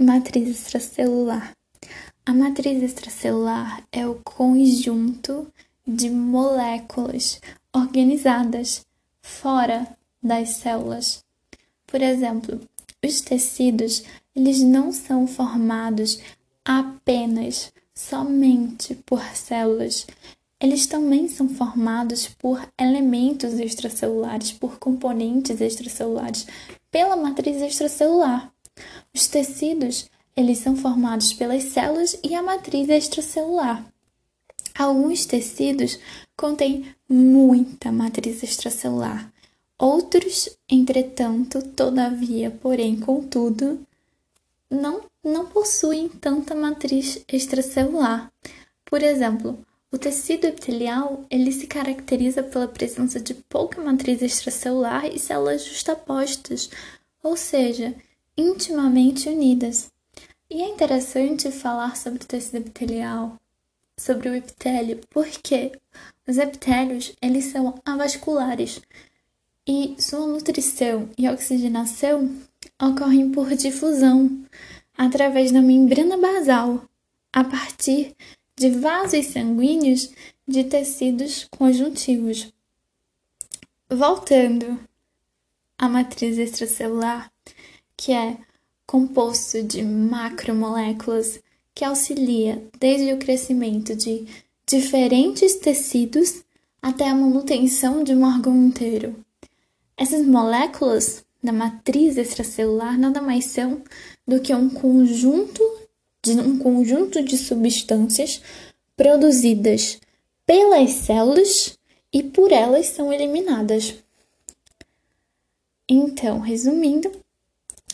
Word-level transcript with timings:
Matriz 0.00 0.48
extracelular. 0.48 1.52
A 2.24 2.32
matriz 2.32 2.80
extracelular 2.84 3.82
é 3.90 4.06
o 4.06 4.14
conjunto 4.22 5.52
de 5.84 6.08
moléculas 6.08 7.40
organizadas 7.74 8.86
fora 9.20 9.88
das 10.22 10.50
células. 10.50 11.24
Por 11.84 12.00
exemplo, 12.00 12.60
os 13.04 13.20
tecidos, 13.22 14.04
eles 14.36 14.60
não 14.60 14.92
são 14.92 15.26
formados 15.26 16.20
apenas 16.64 17.72
somente 17.92 18.94
por 18.94 19.20
células. 19.34 20.06
Eles 20.60 20.86
também 20.86 21.26
são 21.26 21.48
formados 21.48 22.28
por 22.38 22.64
elementos 22.78 23.54
extracelulares, 23.54 24.52
por 24.52 24.78
componentes 24.78 25.60
extracelulares, 25.60 26.46
pela 26.88 27.16
matriz 27.16 27.60
extracelular. 27.60 28.52
Os 29.14 29.26
tecidos, 29.26 30.10
eles 30.36 30.58
são 30.58 30.76
formados 30.76 31.32
pelas 31.32 31.64
células 31.64 32.18
e 32.22 32.34
a 32.34 32.42
matriz 32.42 32.88
extracelular. 32.88 33.84
Alguns 34.78 35.26
tecidos 35.26 35.98
contêm 36.36 36.94
muita 37.08 37.90
matriz 37.90 38.42
extracelular. 38.42 39.32
Outros, 39.76 40.48
entretanto, 40.68 41.62
todavia, 41.62 42.50
porém, 42.50 42.98
contudo, 42.98 43.80
não, 44.70 45.02
não 45.24 45.46
possuem 45.46 46.08
tanta 46.08 46.54
matriz 46.54 47.24
extracelular. 47.28 48.32
Por 48.84 49.02
exemplo, 49.02 49.58
o 49.90 49.96
tecido 49.96 50.46
epitelial 50.46 51.24
ele 51.30 51.50
se 51.50 51.66
caracteriza 51.66 52.42
pela 52.42 52.68
presença 52.68 53.18
de 53.18 53.34
pouca 53.34 53.82
matriz 53.82 54.20
extracelular 54.20 55.06
e 55.06 55.18
células 55.18 55.64
justapostas, 55.64 56.70
ou 57.22 57.36
seja, 57.36 57.94
intimamente 58.38 59.28
unidas. 59.28 59.90
E 60.48 60.62
é 60.62 60.68
interessante 60.68 61.50
falar 61.50 61.96
sobre 61.96 62.22
o 62.22 62.26
tecido 62.26 62.58
epitelial, 62.58 63.36
sobre 63.98 64.28
o 64.28 64.34
epitélio, 64.34 65.00
porque 65.10 65.72
os 66.26 66.38
epitélios 66.38 67.12
eles 67.20 67.46
são 67.46 67.74
avasculares 67.84 68.80
e 69.66 69.96
sua 69.98 70.26
nutrição 70.26 71.10
e 71.18 71.28
oxigenação 71.28 72.34
ocorrem 72.80 73.30
por 73.30 73.54
difusão 73.54 74.44
através 74.96 75.52
da 75.52 75.60
membrana 75.60 76.16
basal, 76.16 76.84
a 77.32 77.44
partir 77.44 78.16
de 78.56 78.70
vasos 78.70 79.26
sanguíneos 79.26 80.10
de 80.46 80.64
tecidos 80.64 81.46
conjuntivos. 81.50 82.52
Voltando 83.90 84.78
à 85.78 85.88
matriz 85.88 86.38
extracelular, 86.38 87.30
que 87.98 88.12
é 88.12 88.38
composto 88.86 89.62
de 89.62 89.82
macromoléculas 89.82 91.40
que 91.74 91.84
auxilia 91.84 92.62
desde 92.78 93.12
o 93.12 93.18
crescimento 93.18 93.94
de 93.94 94.26
diferentes 94.66 95.56
tecidos 95.56 96.42
até 96.80 97.08
a 97.08 97.14
manutenção 97.14 98.04
de 98.04 98.14
um 98.14 98.24
órgão 98.24 98.56
inteiro. 98.56 99.16
Essas 99.96 100.24
moléculas 100.24 101.24
da 101.42 101.52
matriz 101.52 102.16
extracelular 102.16 102.96
nada 102.96 103.20
mais 103.20 103.46
são 103.46 103.82
do 104.26 104.40
que 104.40 104.54
um 104.54 104.70
conjunto 104.70 105.62
de 106.22 106.32
um 106.32 106.58
conjunto 106.58 107.22
de 107.22 107.36
substâncias 107.36 108.40
produzidas 108.96 110.00
pelas 110.46 110.90
células 110.90 111.78
e 112.12 112.22
por 112.22 112.52
elas 112.52 112.86
são 112.86 113.12
eliminadas. 113.12 113.94
Então, 115.88 116.38
resumindo, 116.40 117.10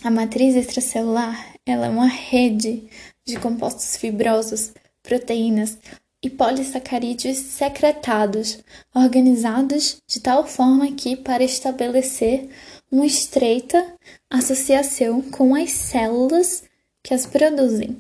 a 0.05 0.11
matriz 0.11 0.55
extracelular 0.55 1.55
ela 1.65 1.87
é 1.87 1.89
uma 1.89 2.07
rede 2.07 2.85
de 3.25 3.39
compostos 3.39 3.97
fibrosos, 3.97 4.71
proteínas 5.03 5.79
e 6.23 6.29
polissacarídeos 6.29 7.39
secretados, 7.39 8.59
organizados 8.95 9.97
de 10.07 10.21
tal 10.21 10.47
forma 10.47 10.93
que, 10.93 11.17
para 11.17 11.43
estabelecer 11.43 12.51
uma 12.93 13.07
estreita 13.07 13.95
associação 14.29 15.23
com 15.23 15.55
as 15.55 15.71
células 15.71 16.65
que 17.03 17.15
as 17.15 17.25
produzem. 17.25 17.97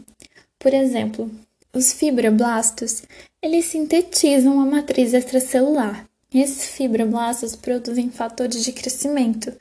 Por 0.58 0.74
exemplo, 0.74 1.30
os 1.72 1.94
fibroblastos, 1.94 3.02
eles 3.40 3.64
sintetizam 3.64 4.60
a 4.60 4.66
matriz 4.66 5.14
extracelular 5.14 6.06
esses 6.40 6.66
fibroblastos 6.66 7.54
produzem 7.54 8.10
fatores 8.10 8.64
de 8.64 8.72
crescimento, 8.72 9.52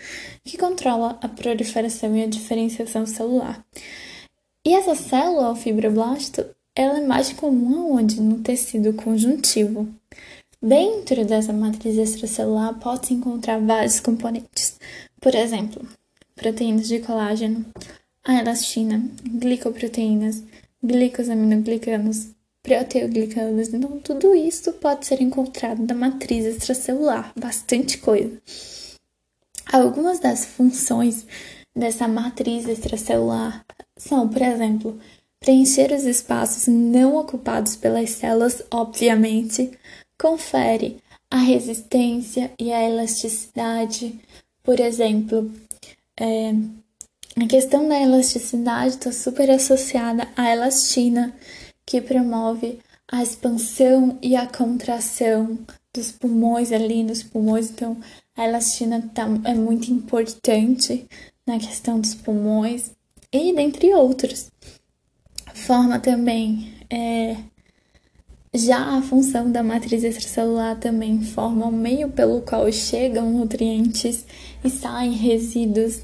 que 0.43 0.57
controla 0.57 1.17
a 1.21 1.27
proliferação 1.27 2.15
e 2.15 2.23
a 2.23 2.27
diferenciação 2.27 3.05
celular. 3.05 3.63
E 4.65 4.73
essa 4.73 4.95
célula, 4.95 5.51
o 5.51 5.55
fibroblasto, 5.55 6.45
ela 6.75 6.99
é 6.99 7.05
mais 7.05 7.31
comum 7.33 7.93
onde? 7.93 8.19
No 8.19 8.39
tecido 8.39 8.93
conjuntivo. 8.93 9.87
Dentro 10.61 11.25
dessa 11.25 11.51
matriz 11.51 11.97
extracelular 11.97 12.79
pode-se 12.79 13.13
encontrar 13.13 13.59
vários 13.59 13.99
componentes. 13.99 14.79
Por 15.19 15.35
exemplo, 15.35 15.85
proteínas 16.35 16.87
de 16.87 16.99
colágeno, 16.99 17.65
a 18.23 18.39
elastina, 18.39 19.03
glicoproteínas, 19.25 20.41
glicosaminoglicanos, 20.81 22.29
proteoglicanos. 22.63 23.73
Então, 23.73 23.99
tudo 23.99 24.33
isso 24.33 24.71
pode 24.73 25.05
ser 25.05 25.21
encontrado 25.21 25.85
na 25.85 25.93
matriz 25.93 26.45
extracelular, 26.45 27.33
bastante 27.35 27.97
coisa. 27.97 28.41
Algumas 29.71 30.19
das 30.19 30.45
funções 30.45 31.27
dessa 31.75 32.07
matriz 32.07 32.67
extracelular 32.67 33.65
são, 33.97 34.27
por 34.29 34.41
exemplo, 34.41 34.99
preencher 35.39 35.91
os 35.91 36.05
espaços 36.05 36.67
não 36.67 37.17
ocupados 37.17 37.75
pelas 37.75 38.11
células, 38.11 38.63
obviamente, 38.71 39.71
confere 40.17 40.97
a 41.29 41.37
resistência 41.37 42.51
e 42.57 42.71
a 42.71 42.87
elasticidade. 42.87 44.19
Por 44.63 44.79
exemplo, 44.79 45.51
é, 46.17 46.53
a 47.35 47.47
questão 47.47 47.89
da 47.89 47.99
elasticidade 47.99 48.95
está 48.95 49.11
super 49.11 49.49
associada 49.49 50.27
à 50.37 50.51
elastina, 50.51 51.35
que 51.93 52.01
promove 52.01 52.79
a 53.07 53.21
expansão 53.21 54.17
e 54.19 54.35
a 54.35 54.47
contração 54.47 55.59
dos 55.93 56.11
pulmões 56.11 56.71
ali 56.71 57.03
nos 57.03 57.21
pulmões. 57.21 57.69
Então, 57.69 57.95
a 58.35 58.47
elastina 58.47 59.11
tá, 59.13 59.27
é 59.43 59.53
muito 59.53 59.91
importante 59.91 61.05
na 61.45 61.59
questão 61.59 61.99
dos 61.99 62.15
pulmões 62.15 62.89
e 63.31 63.53
dentre 63.53 63.93
outros. 63.93 64.49
Forma 65.53 65.99
também 65.99 66.73
é, 66.89 67.37
já 68.51 68.97
a 68.97 69.01
função 69.03 69.51
da 69.51 69.61
matriz 69.61 70.03
extracelular 70.03 70.79
também 70.79 71.21
forma 71.21 71.67
o 71.67 71.71
meio 71.71 72.09
pelo 72.09 72.41
qual 72.41 72.71
chegam 72.71 73.29
nutrientes 73.29 74.25
e 74.65 74.69
saem 74.71 75.11
resíduos, 75.11 76.01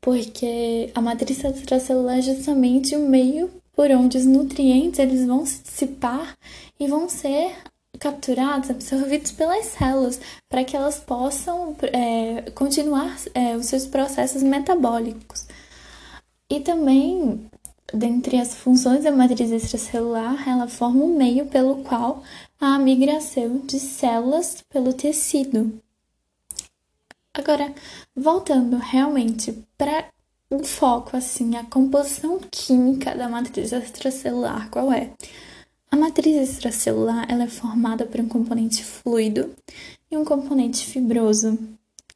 porque 0.00 0.90
a 0.94 1.02
matriz 1.02 1.44
extracelular 1.44 2.16
é 2.16 2.22
justamente 2.22 2.96
o 2.96 3.06
meio 3.06 3.61
por 3.72 3.90
onde 3.90 4.18
os 4.18 4.26
nutrientes 4.26 4.98
eles 4.98 5.26
vão 5.26 5.44
se 5.46 5.62
dissipar 5.62 6.36
e 6.78 6.86
vão 6.86 7.08
ser 7.08 7.54
capturados, 7.98 8.70
absorvidos 8.70 9.32
pelas 9.32 9.66
células, 9.66 10.20
para 10.48 10.64
que 10.64 10.76
elas 10.76 10.98
possam 10.98 11.76
é, 11.82 12.50
continuar 12.50 13.16
é, 13.34 13.56
os 13.56 13.66
seus 13.66 13.86
processos 13.86 14.42
metabólicos. 14.42 15.46
E 16.50 16.60
também, 16.60 17.48
dentre 17.94 18.38
as 18.38 18.54
funções 18.54 19.04
da 19.04 19.12
matriz 19.12 19.50
extracelular, 19.50 20.48
ela 20.48 20.68
forma 20.68 21.04
um 21.04 21.16
meio 21.16 21.46
pelo 21.46 21.76
qual 21.84 22.22
há 22.60 22.74
a 22.74 22.78
migração 22.78 23.58
de 23.58 23.78
células 23.78 24.62
pelo 24.68 24.92
tecido. 24.92 25.80
Agora, 27.34 27.72
voltando 28.14 28.76
realmente 28.76 29.64
para 29.78 30.11
o 30.54 30.62
foco, 30.62 31.16
assim, 31.16 31.56
a 31.56 31.64
composição 31.64 32.38
química 32.50 33.14
da 33.16 33.28
matriz 33.28 33.72
extracelular, 33.72 34.68
qual 34.70 34.92
é? 34.92 35.10
A 35.90 35.96
matriz 35.96 36.36
extracelular 36.50 37.26
ela 37.30 37.44
é 37.44 37.48
formada 37.48 38.04
por 38.04 38.20
um 38.20 38.28
componente 38.28 38.84
fluido 38.84 39.54
e 40.10 40.16
um 40.16 40.24
componente 40.24 40.84
fibroso. 40.84 41.58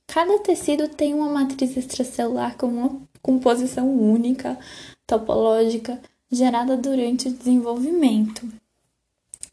Cada 0.07 0.39
tecido 0.39 0.87
tem 0.89 1.15
uma 1.15 1.31
matriz 1.31 1.77
extracelular 1.77 2.57
com 2.57 2.67
uma 2.67 3.01
composição 3.23 3.91
única, 3.91 4.59
topológica, 5.07 5.99
gerada 6.31 6.77
durante 6.77 7.29
o 7.29 7.33
desenvolvimento. 7.33 8.47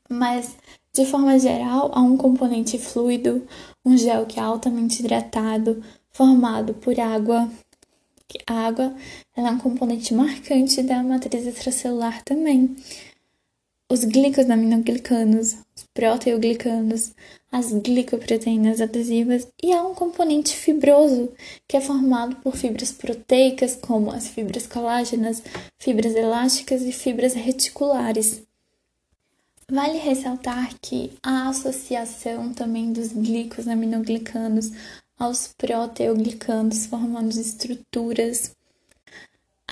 Mas, 0.09 0.57
de 0.91 1.06
forma 1.06 1.39
geral, 1.39 1.89
há 1.94 2.01
um 2.01 2.18
componente 2.18 2.77
fluido, 2.77 3.47
um 3.86 3.97
gel 3.97 4.25
que 4.25 4.39
é 4.39 4.44
altamente 4.44 5.00
hidratado, 5.00 5.81
formado 6.12 6.74
por 6.74 7.00
água, 7.00 7.50
a 8.47 8.67
água 8.67 8.95
é 9.35 9.41
um 9.41 9.57
componente 9.57 10.13
marcante 10.13 10.81
da 10.81 11.03
matriz 11.03 11.45
extracelular 11.45 12.23
também. 12.23 12.75
os 13.89 14.03
glicosaminoglicanos, 14.05 15.57
os 15.75 15.83
proteoglicanos, 15.93 17.13
as 17.51 17.71
glicoproteínas 17.71 18.81
adesivas 18.81 19.47
e 19.61 19.71
há 19.71 19.83
um 19.83 19.93
componente 19.93 20.55
fibroso, 20.55 21.31
que 21.67 21.77
é 21.77 21.81
formado 21.81 22.37
por 22.37 22.55
fibras 22.55 22.91
proteicas, 22.91 23.75
como 23.75 24.11
as 24.11 24.27
fibras 24.27 24.65
colágenas, 24.65 25.43
fibras 25.77 26.15
elásticas 26.15 26.81
e 26.81 26.91
fibras 26.91 27.35
reticulares. 27.35 28.41
Vale 29.69 29.99
ressaltar 29.99 30.73
que 30.81 31.11
a 31.21 31.49
associação 31.49 32.51
também 32.51 32.91
dos 32.91 33.13
glicosaminoglicanos 33.13 34.71
aos 35.23 35.53
proteoglicanos 35.57 36.85
formando 36.85 37.31
estruturas 37.31 38.51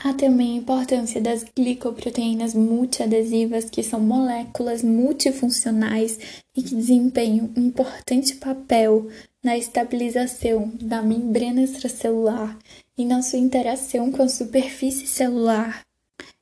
Há 0.04 0.14
também 0.14 0.54
a 0.54 0.62
importância 0.62 1.22
das 1.22 1.46
glicoproteínas 1.56 2.56
multiadesivas, 2.56 3.70
que 3.70 3.84
são 3.84 4.00
moléculas 4.00 4.82
multifuncionais 4.82 6.18
e 6.56 6.64
que 6.64 6.74
desempenham 6.74 7.52
um 7.56 7.68
importante 7.68 8.36
papel 8.36 9.10
na 9.44 9.56
estabilização 9.56 10.72
da 10.82 11.04
membrana 11.04 11.62
extracelular 11.62 12.58
e 12.98 13.06
na 13.06 13.22
sua 13.22 13.38
interação 13.38 14.12
com 14.12 14.24
a 14.24 14.28
superfície 14.28 15.06
celular. 15.06 15.86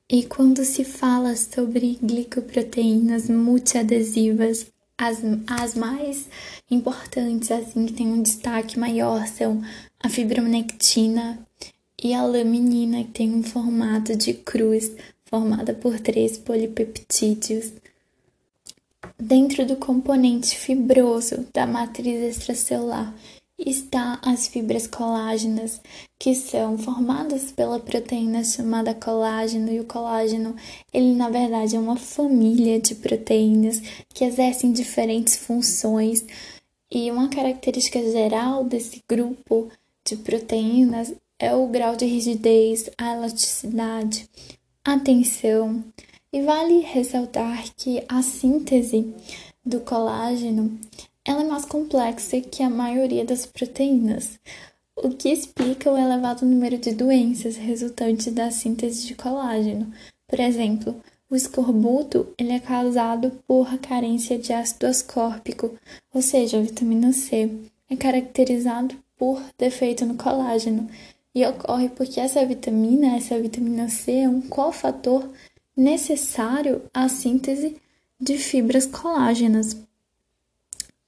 E 0.08 0.24
quando 0.24 0.64
se 0.64 0.82
fala 0.82 1.36
sobre 1.36 1.98
glicoproteínas 2.02 3.28
multiadesivas, 3.28 4.68
as, 5.00 5.22
as 5.46 5.74
mais 5.74 6.26
importantes, 6.70 7.50
assim, 7.50 7.86
que 7.86 7.94
têm 7.94 8.08
um 8.08 8.22
destaque 8.22 8.78
maior, 8.78 9.26
são 9.26 9.62
a 9.98 10.10
fibronectina, 10.10 11.38
e 12.02 12.14
a 12.14 12.22
laminina, 12.22 13.04
que 13.04 13.10
tem 13.10 13.34
um 13.34 13.42
formato 13.42 14.16
de 14.16 14.34
cruz 14.34 14.92
formada 15.24 15.74
por 15.74 15.98
três 16.00 16.36
polipeptídeos. 16.36 17.72
Dentro 19.18 19.66
do 19.66 19.76
componente 19.76 20.56
fibroso 20.56 21.46
da 21.52 21.66
matriz 21.66 22.36
extracelular 22.36 23.14
está 23.66 24.18
as 24.22 24.46
fibras 24.46 24.86
colágenas, 24.86 25.80
que 26.18 26.34
são 26.34 26.78
formadas 26.78 27.52
pela 27.52 27.78
proteína 27.78 28.42
chamada 28.44 28.94
colágeno, 28.94 29.70
e 29.70 29.80
o 29.80 29.84
colágeno, 29.84 30.56
ele 30.92 31.14
na 31.14 31.28
verdade 31.28 31.76
é 31.76 31.78
uma 31.78 31.96
família 31.96 32.80
de 32.80 32.94
proteínas 32.94 33.80
que 34.14 34.24
exercem 34.24 34.72
diferentes 34.72 35.36
funções, 35.36 36.24
e 36.90 37.10
uma 37.10 37.28
característica 37.28 38.00
geral 38.10 38.64
desse 38.64 39.02
grupo 39.08 39.68
de 40.04 40.16
proteínas 40.16 41.12
é 41.38 41.54
o 41.54 41.66
grau 41.68 41.96
de 41.96 42.04
rigidez, 42.04 42.90
a 42.98 43.14
elasticidade, 43.14 44.28
a 44.84 44.98
tensão. 44.98 45.84
E 46.32 46.42
vale 46.42 46.80
ressaltar 46.80 47.64
que 47.76 48.04
a 48.08 48.22
síntese 48.22 49.12
do 49.64 49.80
colágeno 49.80 50.78
ela 51.30 51.42
é 51.42 51.46
mais 51.46 51.64
complexa 51.64 52.40
que 52.40 52.60
a 52.60 52.68
maioria 52.68 53.24
das 53.24 53.46
proteínas, 53.46 54.40
o 54.96 55.10
que 55.10 55.28
explica 55.28 55.88
o 55.88 55.96
elevado 55.96 56.44
número 56.44 56.76
de 56.76 56.92
doenças 56.92 57.56
resultantes 57.56 58.32
da 58.32 58.50
síntese 58.50 59.06
de 59.06 59.14
colágeno. 59.14 59.92
Por 60.26 60.40
exemplo, 60.40 61.00
o 61.30 61.36
escorbuto 61.36 62.34
ele 62.36 62.50
é 62.50 62.58
causado 62.58 63.30
por 63.46 63.78
carência 63.78 64.36
de 64.36 64.52
ácido 64.52 64.88
ascórbico, 64.88 65.72
ou 66.12 66.20
seja, 66.20 66.58
a 66.58 66.62
vitamina 66.62 67.12
C. 67.12 67.48
É 67.88 67.94
caracterizado 67.94 68.96
por 69.16 69.40
defeito 69.56 70.04
no 70.04 70.16
colágeno, 70.16 70.88
e 71.32 71.46
ocorre 71.46 71.90
porque 71.90 72.18
essa 72.18 72.44
vitamina, 72.44 73.16
essa 73.16 73.38
vitamina 73.38 73.88
C, 73.88 74.22
é 74.22 74.28
um 74.28 74.40
cofator 74.40 75.28
necessário 75.76 76.82
à 76.92 77.08
síntese 77.08 77.76
de 78.20 78.36
fibras 78.36 78.84
colágenas. 78.84 79.76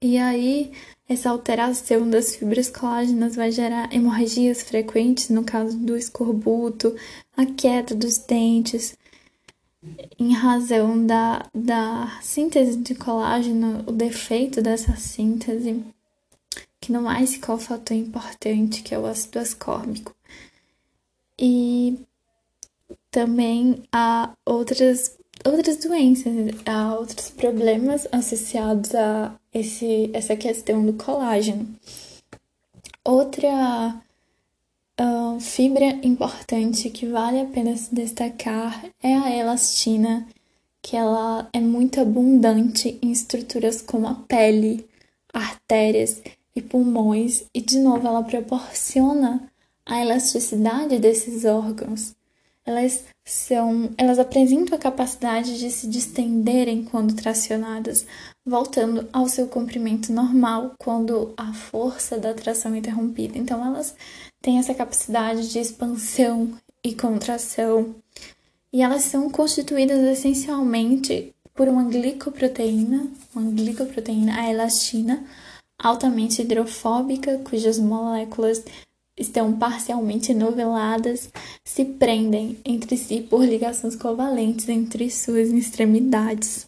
E 0.02 0.18
aí, 0.18 0.72
essa 1.08 1.30
alteração 1.30 2.10
das 2.10 2.34
fibras 2.34 2.68
colágenas 2.68 3.36
vai 3.36 3.52
gerar 3.52 3.94
hemorragias 3.94 4.60
frequentes, 4.60 5.28
no 5.28 5.44
caso 5.44 5.78
do 5.78 5.96
escorbuto, 5.96 6.96
a 7.36 7.46
queda 7.46 7.94
dos 7.94 8.18
dentes, 8.18 8.96
em 10.18 10.32
razão 10.32 11.06
da, 11.06 11.46
da 11.54 12.18
síntese 12.20 12.78
de 12.78 12.96
colágeno, 12.96 13.84
o 13.86 13.92
defeito 13.92 14.60
dessa 14.60 14.96
síntese 14.96 15.84
que 16.80 16.90
não 16.90 17.08
há 17.08 17.22
esse 17.22 17.38
cofator 17.38 17.96
importante, 17.96 18.82
que 18.82 18.92
é 18.92 18.98
o 18.98 19.06
ácido 19.06 19.38
ascórbico. 19.38 20.12
E 21.38 21.96
também 23.08 23.84
há 23.92 24.32
outras, 24.44 25.16
outras 25.44 25.76
doenças, 25.76 26.32
há 26.66 26.96
outros 26.96 27.30
problemas 27.30 28.08
associados 28.10 28.92
a 28.96 29.32
esse, 29.52 30.10
essa 30.12 30.36
questão 30.36 30.84
do 30.84 30.92
colágeno. 30.94 31.68
Outra 33.04 34.00
uh, 35.00 35.40
fibra 35.40 35.86
importante 36.02 36.88
que 36.90 37.06
vale 37.06 37.40
a 37.40 37.46
pena 37.46 37.76
se 37.76 37.94
destacar 37.94 38.84
é 39.02 39.14
a 39.14 39.34
elastina, 39.34 40.26
que 40.80 40.96
ela 40.96 41.48
é 41.52 41.60
muito 41.60 42.00
abundante 42.00 42.98
em 43.02 43.10
estruturas 43.12 43.82
como 43.82 44.06
a 44.08 44.14
pele, 44.14 44.86
artérias 45.32 46.22
e 46.54 46.60
pulmões, 46.60 47.44
e 47.54 47.60
de 47.60 47.78
novo 47.78 48.06
ela 48.06 48.22
proporciona 48.22 49.48
a 49.84 50.00
elasticidade 50.00 50.98
desses 50.98 51.44
órgãos. 51.44 52.14
Elas 52.64 53.04
são, 53.24 53.90
elas 53.98 54.20
apresentam 54.20 54.76
a 54.76 54.80
capacidade 54.80 55.58
de 55.58 55.70
se 55.70 55.88
distenderem 55.88 56.84
quando 56.84 57.14
tracionadas, 57.14 58.06
voltando 58.46 59.08
ao 59.12 59.28
seu 59.28 59.48
comprimento 59.48 60.12
normal 60.12 60.74
quando 60.78 61.34
a 61.36 61.52
força 61.52 62.18
da 62.18 62.32
tração 62.32 62.74
é 62.74 62.78
interrompida. 62.78 63.36
Então 63.36 63.64
elas 63.64 63.94
têm 64.40 64.58
essa 64.58 64.74
capacidade 64.74 65.50
de 65.50 65.58
expansão 65.58 66.52
e 66.84 66.94
contração. 66.94 67.94
E 68.72 68.80
elas 68.80 69.02
são 69.02 69.28
constituídas 69.28 69.98
essencialmente 70.18 71.34
por 71.54 71.68
uma 71.68 71.84
glicoproteína, 71.84 73.06
uma 73.34 73.50
glicoproteína, 73.50 74.40
a 74.40 74.50
elastina, 74.50 75.24
altamente 75.78 76.42
hidrofóbica, 76.42 77.38
cujas 77.38 77.78
moléculas 77.78 78.64
estão 79.16 79.52
parcialmente 79.52 80.32
noveladas, 80.32 81.30
se 81.64 81.84
prendem 81.84 82.58
entre 82.64 82.96
si 82.96 83.20
por 83.20 83.44
ligações 83.44 83.94
covalentes 83.96 84.68
entre 84.68 85.10
suas 85.10 85.48
extremidades. 85.48 86.66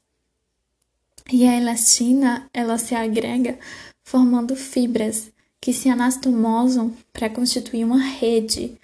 E 1.33 1.47
a 1.47 1.57
elastina, 1.57 2.49
ela 2.53 2.77
se 2.77 2.95
agrega 2.95 3.59
formando 4.03 4.55
fibras 4.55 5.33
que 5.61 5.73
se 5.73 5.89
anastomosam 5.89 6.95
para 7.13 7.31
constituir 7.31 7.85
uma 7.85 7.99
rede, 7.99 8.77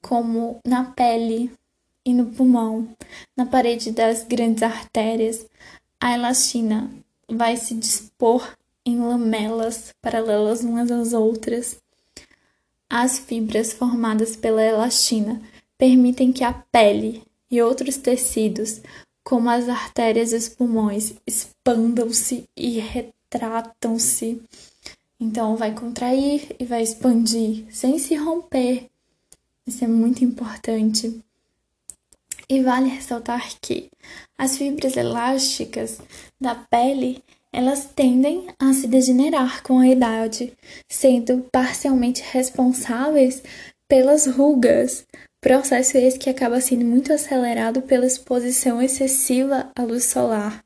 como 0.00 0.58
na 0.66 0.84
pele 0.84 1.52
e 2.04 2.14
no 2.14 2.26
pulmão, 2.26 2.88
na 3.36 3.44
parede 3.44 3.92
das 3.92 4.24
grandes 4.24 4.62
artérias. 4.62 5.46
A 6.00 6.14
elastina 6.14 6.90
vai 7.28 7.56
se 7.58 7.74
dispor 7.74 8.56
em 8.84 8.98
lamelas 8.98 9.90
paralelas 10.00 10.62
umas 10.62 10.90
às 10.90 11.12
outras. 11.12 11.81
As 12.94 13.18
fibras 13.18 13.72
formadas 13.72 14.36
pela 14.36 14.62
elastina 14.62 15.40
permitem 15.78 16.30
que 16.30 16.44
a 16.44 16.52
pele 16.52 17.22
e 17.50 17.62
outros 17.62 17.96
tecidos, 17.96 18.82
como 19.24 19.48
as 19.48 19.66
artérias 19.66 20.30
e 20.30 20.36
os 20.36 20.50
pulmões, 20.50 21.14
expandam-se 21.26 22.46
e 22.54 22.78
retratam-se. 22.80 24.42
Então, 25.18 25.56
vai 25.56 25.74
contrair 25.74 26.54
e 26.58 26.66
vai 26.66 26.82
expandir 26.82 27.64
sem 27.70 27.98
se 27.98 28.14
romper. 28.14 28.90
Isso 29.66 29.82
é 29.82 29.88
muito 29.88 30.22
importante. 30.22 31.18
E 32.46 32.62
vale 32.62 32.90
ressaltar 32.90 33.58
que 33.58 33.90
as 34.36 34.58
fibras 34.58 34.98
elásticas 34.98 35.98
da 36.38 36.54
pele 36.54 37.24
elas 37.52 37.84
tendem 37.94 38.46
a 38.58 38.72
se 38.72 38.86
degenerar 38.86 39.62
com 39.62 39.78
a 39.78 39.86
idade, 39.86 40.52
sendo 40.88 41.46
parcialmente 41.52 42.22
responsáveis 42.32 43.42
pelas 43.86 44.26
rugas, 44.26 45.04
processo 45.40 45.98
esse 45.98 46.18
que 46.18 46.30
acaba 46.30 46.60
sendo 46.60 46.84
muito 46.84 47.12
acelerado 47.12 47.82
pela 47.82 48.06
exposição 48.06 48.80
excessiva 48.80 49.70
à 49.76 49.82
luz 49.82 50.04
solar. 50.04 50.64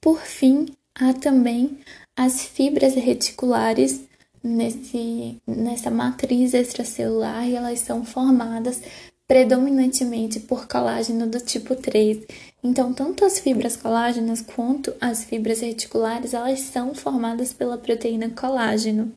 Por 0.00 0.20
fim, 0.20 0.66
há 0.94 1.14
também 1.14 1.78
as 2.16 2.42
fibras 2.42 2.94
reticulares 2.94 4.02
nesse, 4.42 5.40
nessa 5.46 5.90
matriz 5.90 6.52
extracelular 6.52 7.48
e 7.48 7.54
elas 7.54 7.80
são 7.80 8.04
formadas 8.04 8.82
predominantemente 9.26 10.40
por 10.40 10.66
colágeno 10.66 11.26
do 11.26 11.38
tipo 11.38 11.76
3. 11.76 12.26
Então, 12.62 12.92
tanto 12.92 13.24
as 13.24 13.38
fibras 13.38 13.74
colágenas 13.74 14.42
quanto 14.42 14.94
as 15.00 15.24
fibras 15.24 15.60
reticulares, 15.60 16.34
elas 16.34 16.60
são 16.60 16.94
formadas 16.94 17.54
pela 17.54 17.78
proteína 17.78 18.28
colágeno. 18.30 19.12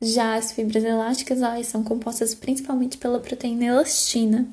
Já 0.00 0.34
as 0.34 0.52
fibras 0.52 0.82
elásticas, 0.82 1.42
elas 1.42 1.66
são 1.66 1.84
compostas 1.84 2.34
principalmente 2.34 2.96
pela 2.96 3.20
proteína 3.20 3.66
elastina. 3.66 4.48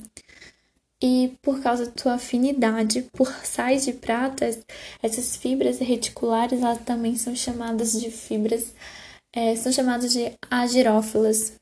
E 1.02 1.38
por 1.42 1.62
causa 1.62 1.86
da 1.86 1.92
tua 1.92 2.14
afinidade 2.14 3.02
por 3.14 3.28
sais 3.46 3.86
de 3.86 3.94
pratas, 3.94 4.60
essas 5.02 5.36
fibras 5.38 5.80
reticulares 5.80 6.62
elas 6.62 6.80
também 6.80 7.18
são 7.18 7.36
chamadas 7.36 8.00
de 8.00 8.10
fibras, 8.10 8.74
é, 9.34 9.56
são 9.56 9.72
chamadas 9.72 10.12
de 10.12 10.32
agirófilas. 10.50 11.54